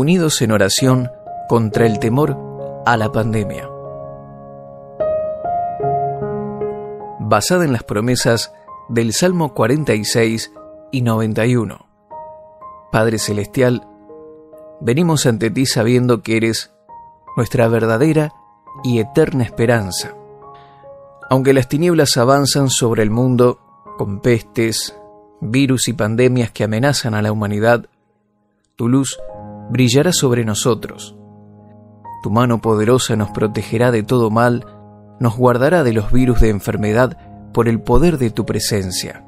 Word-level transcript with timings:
unidos 0.00 0.40
en 0.40 0.50
oración 0.50 1.10
contra 1.46 1.84
el 1.84 1.98
temor 1.98 2.38
a 2.86 2.96
la 2.96 3.12
pandemia. 3.12 3.68
Basada 7.18 7.66
en 7.66 7.72
las 7.74 7.84
promesas 7.84 8.54
del 8.88 9.12
Salmo 9.12 9.52
46 9.52 10.52
y 10.90 11.02
91. 11.02 11.86
Padre 12.90 13.18
Celestial, 13.18 13.86
venimos 14.80 15.26
ante 15.26 15.50
ti 15.50 15.66
sabiendo 15.66 16.22
que 16.22 16.38
eres 16.38 16.72
nuestra 17.36 17.68
verdadera 17.68 18.32
y 18.82 19.00
eterna 19.00 19.44
esperanza. 19.44 20.14
Aunque 21.28 21.52
las 21.52 21.68
tinieblas 21.68 22.16
avanzan 22.16 22.70
sobre 22.70 23.02
el 23.02 23.10
mundo 23.10 23.60
con 23.98 24.20
pestes, 24.20 24.96
virus 25.42 25.88
y 25.88 25.92
pandemias 25.92 26.50
que 26.52 26.64
amenazan 26.64 27.12
a 27.12 27.20
la 27.20 27.32
humanidad, 27.32 27.84
tu 28.76 28.88
luz 28.88 29.20
brillará 29.70 30.12
sobre 30.12 30.44
nosotros. 30.44 31.16
Tu 32.22 32.30
mano 32.30 32.60
poderosa 32.60 33.16
nos 33.16 33.30
protegerá 33.30 33.90
de 33.90 34.02
todo 34.02 34.30
mal, 34.30 34.66
nos 35.20 35.36
guardará 35.36 35.84
de 35.84 35.92
los 35.92 36.12
virus 36.12 36.40
de 36.40 36.50
enfermedad 36.50 37.16
por 37.52 37.68
el 37.68 37.80
poder 37.80 38.18
de 38.18 38.30
tu 38.30 38.44
presencia. 38.44 39.24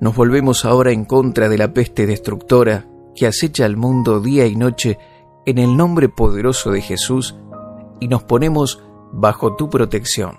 Nos 0.00 0.14
volvemos 0.14 0.64
ahora 0.64 0.92
en 0.92 1.04
contra 1.04 1.48
de 1.48 1.58
la 1.58 1.72
peste 1.74 2.06
destructora 2.06 2.86
que 3.14 3.26
acecha 3.26 3.64
al 3.64 3.76
mundo 3.76 4.20
día 4.20 4.46
y 4.46 4.54
noche 4.54 4.98
en 5.44 5.58
el 5.58 5.76
nombre 5.76 6.08
poderoso 6.08 6.70
de 6.70 6.80
Jesús 6.80 7.36
y 8.00 8.08
nos 8.08 8.22
ponemos 8.22 8.82
bajo 9.12 9.56
tu 9.56 9.68
protección. 9.68 10.36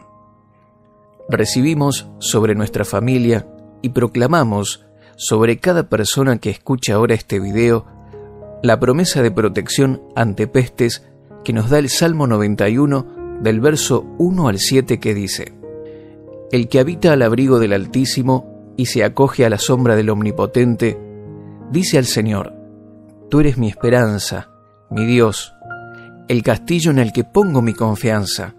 Recibimos 1.27 2.07
sobre 2.19 2.55
nuestra 2.55 2.85
familia 2.85 3.47
y 3.81 3.89
proclamamos 3.89 4.85
sobre 5.17 5.59
cada 5.59 5.89
persona 5.89 6.37
que 6.37 6.49
escucha 6.49 6.93
ahora 6.93 7.13
este 7.13 7.39
video 7.39 7.85
la 8.61 8.79
promesa 8.79 9.21
de 9.21 9.31
protección 9.31 10.01
ante 10.15 10.47
pestes 10.47 11.07
que 11.43 11.53
nos 11.53 11.69
da 11.69 11.79
el 11.79 11.89
Salmo 11.89 12.27
91 12.27 13.39
del 13.41 13.61
verso 13.61 14.05
1 14.17 14.47
al 14.47 14.59
7 14.59 14.99
que 14.99 15.13
dice, 15.13 15.53
El 16.51 16.67
que 16.67 16.79
habita 16.79 17.13
al 17.13 17.21
abrigo 17.21 17.59
del 17.59 17.73
Altísimo 17.73 18.73
y 18.75 18.87
se 18.87 19.03
acoge 19.03 19.45
a 19.45 19.49
la 19.49 19.57
sombra 19.57 19.95
del 19.95 20.09
Omnipotente, 20.09 20.99
dice 21.71 21.97
al 21.97 22.05
Señor, 22.05 22.53
Tú 23.29 23.39
eres 23.39 23.57
mi 23.57 23.69
esperanza, 23.69 24.49
mi 24.89 25.05
Dios, 25.05 25.53
el 26.27 26.43
castillo 26.43 26.91
en 26.91 26.99
el 26.99 27.13
que 27.13 27.23
pongo 27.23 27.61
mi 27.61 27.73
confianza. 27.73 28.55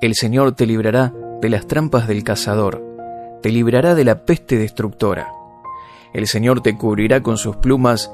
El 0.00 0.14
Señor 0.14 0.52
te 0.52 0.66
librará 0.66 1.14
de 1.40 1.48
las 1.50 1.66
trampas 1.68 2.08
del 2.08 2.24
cazador, 2.24 2.82
te 3.42 3.50
librará 3.50 3.94
de 3.94 4.04
la 4.04 4.24
peste 4.24 4.56
destructora. 4.56 5.28
El 6.12 6.26
Señor 6.26 6.60
te 6.60 6.76
cubrirá 6.76 7.22
con 7.22 7.36
sus 7.36 7.56
plumas 7.56 8.12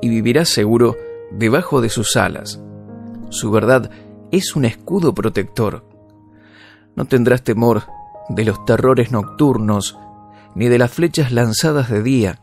y 0.00 0.08
vivirás 0.08 0.48
seguro 0.48 0.96
debajo 1.30 1.80
de 1.80 1.88
sus 1.88 2.16
alas. 2.16 2.60
Su 3.30 3.50
verdad 3.50 3.90
es 4.30 4.54
un 4.54 4.64
escudo 4.64 5.14
protector. 5.14 5.84
No 6.94 7.04
tendrás 7.06 7.42
temor 7.42 7.82
de 8.28 8.44
los 8.44 8.64
terrores 8.64 9.12
nocturnos, 9.12 9.98
ni 10.54 10.68
de 10.68 10.78
las 10.78 10.92
flechas 10.92 11.32
lanzadas 11.32 11.90
de 11.90 12.02
día. 12.02 12.40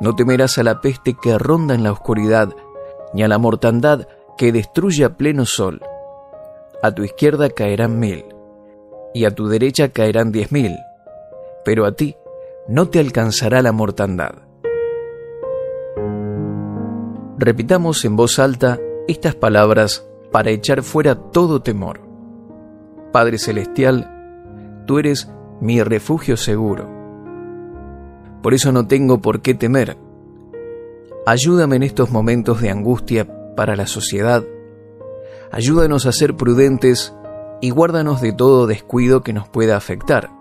No 0.00 0.16
temerás 0.16 0.58
a 0.58 0.62
la 0.62 0.80
peste 0.80 1.14
que 1.20 1.38
ronda 1.38 1.74
en 1.74 1.84
la 1.84 1.92
oscuridad, 1.92 2.54
ni 3.12 3.22
a 3.22 3.28
la 3.28 3.38
mortandad 3.38 4.08
que 4.36 4.50
destruye 4.50 5.04
a 5.04 5.16
pleno 5.16 5.44
sol. 5.44 5.80
A 6.82 6.92
tu 6.92 7.04
izquierda 7.04 7.50
caerán 7.50 7.98
mil, 7.98 8.24
y 9.14 9.26
a 9.26 9.30
tu 9.30 9.46
derecha 9.46 9.90
caerán 9.90 10.32
diez 10.32 10.50
mil 10.50 10.76
pero 11.64 11.86
a 11.86 11.92
ti 11.92 12.16
no 12.66 12.88
te 12.88 12.98
alcanzará 12.98 13.60
la 13.60 13.72
mortandad. 13.72 14.36
Repitamos 17.36 18.04
en 18.04 18.16
voz 18.16 18.38
alta 18.38 18.78
estas 19.06 19.34
palabras 19.34 20.08
para 20.32 20.50
echar 20.50 20.82
fuera 20.82 21.14
todo 21.14 21.60
temor. 21.60 22.00
Padre 23.12 23.38
Celestial, 23.38 24.82
tú 24.86 24.98
eres 24.98 25.30
mi 25.60 25.82
refugio 25.82 26.36
seguro. 26.36 26.88
Por 28.42 28.54
eso 28.54 28.72
no 28.72 28.86
tengo 28.86 29.20
por 29.20 29.42
qué 29.42 29.54
temer. 29.54 29.98
Ayúdame 31.26 31.76
en 31.76 31.82
estos 31.82 32.10
momentos 32.10 32.60
de 32.60 32.70
angustia 32.70 33.54
para 33.56 33.76
la 33.76 33.86
sociedad. 33.86 34.42
Ayúdanos 35.52 36.06
a 36.06 36.12
ser 36.12 36.34
prudentes 36.34 37.14
y 37.60 37.70
guárdanos 37.70 38.20
de 38.20 38.32
todo 38.32 38.66
descuido 38.66 39.22
que 39.22 39.32
nos 39.32 39.48
pueda 39.48 39.76
afectar 39.76 40.33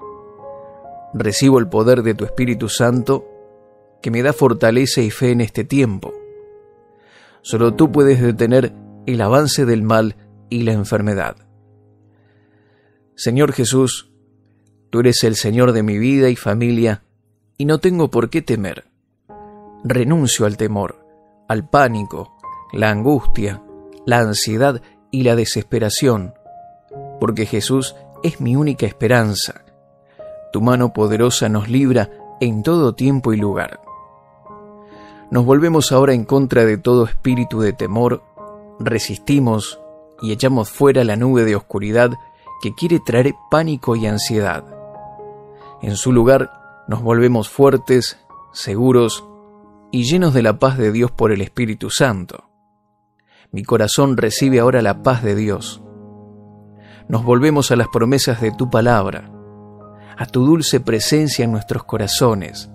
recibo 1.14 1.60
el 1.60 1.68
poder 1.68 2.04
de 2.04 2.16
tu 2.16 2.26
Espíritu 2.26 2.70
Santo 2.70 3.28
que 4.02 4.12
me 4.12 4.22
da 4.22 4.34
fortaleza 4.34 5.02
y 5.02 5.12
fe 5.12 5.32
en 5.32 5.42
este 5.42 5.64
tiempo. 5.64 6.14
Solo 7.42 7.74
tú 7.74 7.92
puedes 7.92 8.22
detener 8.22 8.74
el 9.06 9.22
avance 9.22 9.66
del 9.66 9.84
mal 9.84 10.16
y 10.50 10.64
la 10.64 10.74
enfermedad. 10.74 11.36
Señor 13.16 13.54
Jesús, 13.54 14.12
tú 14.90 15.00
eres 15.00 15.24
el 15.24 15.36
Señor 15.36 15.72
de 15.72 15.84
mi 15.84 15.98
vida 15.98 16.30
y 16.30 16.36
familia 16.36 17.04
y 17.58 17.66
no 17.66 17.80
tengo 17.80 18.10
por 18.10 18.30
qué 18.30 18.42
temer. 18.42 18.86
Renuncio 19.84 20.46
al 20.46 20.58
temor, 20.58 21.06
al 21.48 21.70
pánico, 21.70 22.38
la 22.72 22.90
angustia, 22.90 23.62
la 24.06 24.20
ansiedad 24.20 24.82
y 25.12 25.24
la 25.24 25.36
desesperación, 25.36 26.34
porque 27.20 27.46
Jesús 27.46 27.96
es 28.24 28.42
mi 28.42 28.56
única 28.56 28.86
esperanza 28.86 29.63
tu 30.54 30.62
mano 30.62 30.94
poderosa 30.94 31.50
nos 31.50 31.68
libra 31.68 32.12
en 32.40 32.62
todo 32.62 32.94
tiempo 32.94 33.34
y 33.34 33.38
lugar. 33.38 33.82
Nos 35.32 35.46
volvemos 35.46 35.92
ahora 35.92 36.14
en 36.14 36.26
contra 36.26 36.64
de 36.64 36.78
todo 36.78 37.06
espíritu 37.06 37.60
de 37.60 37.74
temor, 37.74 38.22
resistimos 38.80 39.80
y 40.22 40.32
echamos 40.32 40.70
fuera 40.70 41.04
la 41.04 41.16
nube 41.16 41.44
de 41.44 41.56
oscuridad 41.56 42.12
que 42.62 42.76
quiere 42.76 43.00
traer 43.00 43.34
pánico 43.50 43.96
y 43.96 44.06
ansiedad. 44.06 44.64
En 45.82 45.96
su 45.96 46.12
lugar 46.14 46.52
nos 46.88 47.02
volvemos 47.02 47.50
fuertes, 47.50 48.20
seguros 48.52 49.26
y 49.92 50.04
llenos 50.04 50.36
de 50.36 50.44
la 50.44 50.60
paz 50.60 50.78
de 50.78 50.92
Dios 50.92 51.10
por 51.10 51.32
el 51.32 51.42
Espíritu 51.42 51.90
Santo. 51.90 52.44
Mi 53.52 53.64
corazón 53.64 54.18
recibe 54.18 54.60
ahora 54.60 54.84
la 54.84 55.02
paz 55.02 55.24
de 55.24 55.34
Dios. 55.34 55.82
Nos 57.08 57.24
volvemos 57.24 57.72
a 57.72 57.76
las 57.76 57.88
promesas 57.88 58.40
de 58.40 58.52
tu 58.52 58.70
palabra 58.70 59.33
a 60.18 60.26
tu 60.26 60.46
dulce 60.46 60.80
presencia 60.80 61.46
en 61.46 61.52
nuestros 61.52 61.84
corazones. 61.84 62.70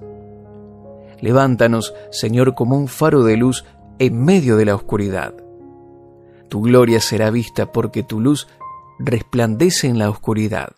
Levántanos, 1.21 1.95
Señor, 2.11 2.55
como 2.55 2.77
un 2.77 2.89
faro 2.89 3.25
de 3.25 3.37
luz 3.37 3.65
en 3.99 4.25
medio 4.25 4.57
de 4.57 4.65
la 4.65 4.75
oscuridad. 4.75 5.35
Tu 6.49 6.63
gloria 6.63 7.01
será 7.01 7.31
vista 7.31 7.73
porque 7.73 8.03
tu 8.03 8.21
luz 8.21 8.49
resplandece 8.99 9.89
en 9.89 9.99
la 9.99 10.11
oscuridad. 10.11 10.71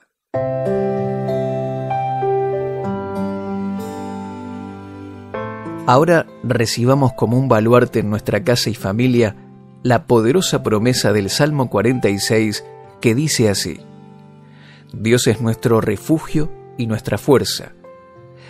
Ahora 5.86 6.26
recibamos 6.44 7.14
como 7.14 7.36
un 7.36 7.48
baluarte 7.48 7.98
en 7.98 8.10
nuestra 8.10 8.44
casa 8.44 8.70
y 8.70 8.74
familia 8.74 9.34
la 9.82 10.06
poderosa 10.06 10.62
promesa 10.62 11.12
del 11.12 11.30
Salmo 11.30 11.68
46 11.68 12.64
que 13.00 13.14
dice 13.14 13.48
así. 13.48 13.80
Dios 14.92 15.26
es 15.26 15.40
nuestro 15.40 15.80
refugio 15.80 16.50
y 16.76 16.86
nuestra 16.86 17.18
fuerza. 17.18 17.72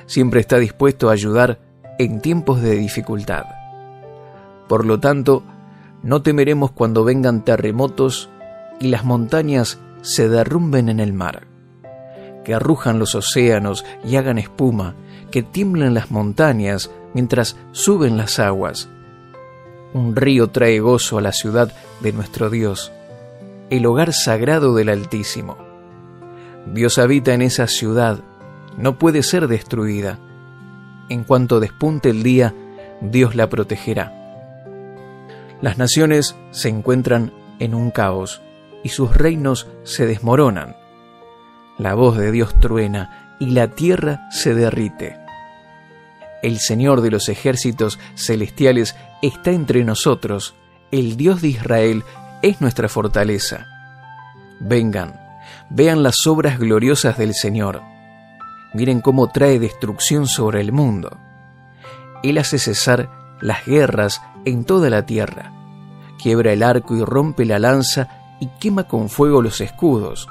Siempre 0.06 0.40
está 0.40 0.58
dispuesto 0.58 1.08
a 1.08 1.12
ayudar 1.12 1.60
en 1.98 2.20
tiempos 2.20 2.62
de 2.62 2.76
dificultad. 2.76 3.44
Por 4.68 4.86
lo 4.86 5.00
tanto, 5.00 5.42
no 6.02 6.22
temeremos 6.22 6.70
cuando 6.70 7.04
vengan 7.04 7.44
terremotos 7.44 8.30
y 8.80 8.88
las 8.88 9.04
montañas 9.04 9.78
se 10.00 10.28
derrumben 10.28 10.88
en 10.88 11.00
el 11.00 11.12
mar, 11.12 11.46
que 12.44 12.54
arrujan 12.54 12.98
los 12.98 13.14
océanos 13.14 13.84
y 14.04 14.16
hagan 14.16 14.38
espuma, 14.38 14.94
que 15.30 15.42
tiemblen 15.42 15.92
las 15.92 16.10
montañas 16.10 16.90
mientras 17.12 17.56
suben 17.72 18.16
las 18.16 18.38
aguas. 18.38 18.88
Un 19.92 20.16
río 20.16 20.48
trae 20.48 20.80
gozo 20.80 21.18
a 21.18 21.20
la 21.20 21.32
ciudad 21.32 21.72
de 22.00 22.12
nuestro 22.12 22.48
Dios, 22.48 22.92
el 23.68 23.84
hogar 23.84 24.12
sagrado 24.12 24.74
del 24.74 24.88
Altísimo. 24.88 25.69
Dios 26.66 26.98
habita 26.98 27.34
en 27.34 27.42
esa 27.42 27.66
ciudad, 27.66 28.20
no 28.76 28.98
puede 28.98 29.22
ser 29.22 29.48
destruida. 29.48 30.18
En 31.08 31.24
cuanto 31.24 31.60
despunte 31.60 32.10
el 32.10 32.22
día, 32.22 32.54
Dios 33.00 33.34
la 33.34 33.48
protegerá. 33.48 34.16
Las 35.60 35.78
naciones 35.78 36.36
se 36.50 36.68
encuentran 36.68 37.32
en 37.58 37.74
un 37.74 37.90
caos 37.90 38.40
y 38.82 38.90
sus 38.90 39.14
reinos 39.14 39.68
se 39.82 40.06
desmoronan. 40.06 40.76
La 41.78 41.94
voz 41.94 42.16
de 42.16 42.30
Dios 42.32 42.58
truena 42.58 43.36
y 43.38 43.46
la 43.50 43.68
tierra 43.68 44.28
se 44.30 44.54
derrite. 44.54 45.18
El 46.42 46.58
Señor 46.58 47.02
de 47.02 47.10
los 47.10 47.28
ejércitos 47.28 47.98
celestiales 48.14 48.96
está 49.20 49.50
entre 49.50 49.84
nosotros, 49.84 50.54
el 50.90 51.16
Dios 51.16 51.42
de 51.42 51.48
Israel 51.48 52.04
es 52.42 52.60
nuestra 52.60 52.88
fortaleza. 52.88 53.66
Vengan, 54.60 55.19
Vean 55.70 56.02
las 56.02 56.26
obras 56.26 56.58
gloriosas 56.58 57.16
del 57.16 57.32
Señor. 57.32 57.80
Miren 58.74 59.00
cómo 59.00 59.28
trae 59.28 59.60
destrucción 59.60 60.26
sobre 60.26 60.60
el 60.60 60.72
mundo. 60.72 61.16
Él 62.24 62.38
hace 62.38 62.58
cesar 62.58 63.08
las 63.40 63.64
guerras 63.64 64.20
en 64.44 64.64
toda 64.64 64.90
la 64.90 65.06
tierra. 65.06 65.52
Quiebra 66.20 66.52
el 66.52 66.64
arco 66.64 66.96
y 66.96 67.04
rompe 67.04 67.44
la 67.44 67.60
lanza 67.60 68.36
y 68.40 68.48
quema 68.60 68.84
con 68.84 69.08
fuego 69.08 69.42
los 69.42 69.60
escudos. 69.60 70.28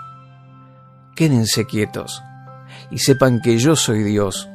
Quédense 1.15 1.65
quietos 1.65 2.21
y 2.91 2.99
sepan 2.99 3.41
que 3.41 3.57
yo 3.57 3.77
soy 3.77 4.03
Dios. 4.03 4.49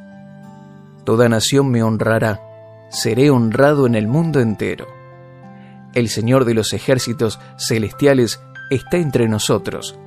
Toda 1.03 1.29
nación 1.29 1.69
me 1.69 1.81
honrará, 1.81 2.41
seré 2.89 3.31
honrado 3.31 3.87
en 3.87 3.95
el 3.95 4.07
mundo 4.07 4.39
entero. 4.39 4.85
El 5.93 6.09
Señor 6.09 6.45
de 6.45 6.53
los 6.53 6.73
ejércitos 6.73 7.39
celestiales 7.57 8.39
está 8.69 8.97
entre 8.97 9.27
nosotros. 9.27 9.97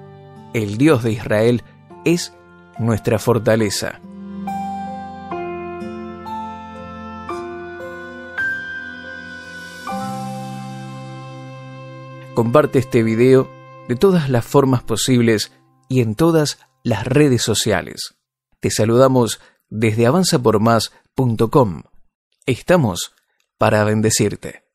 El 0.55 0.79
Dios 0.79 1.03
de 1.03 1.13
Israel 1.13 1.63
es 2.05 2.33
nuestra 2.79 3.19
fortaleza. 3.19 4.01
Comparte 12.35 12.79
este 12.79 13.03
video 13.03 13.51
de 13.89 13.97
todas 13.97 14.31
las 14.31 14.45
formas 14.45 14.83
posibles 14.83 15.53
y 15.89 16.01
en 16.01 16.15
todas 16.15 16.61
las 16.85 17.05
redes 17.05 17.43
sociales. 17.43 18.15
Te 18.61 18.71
saludamos 18.71 19.41
desde 19.69 20.07
avanzapormás.com. 20.07 21.83
Estamos 22.47 23.13
para 23.59 23.85
bendecirte. 23.85 24.68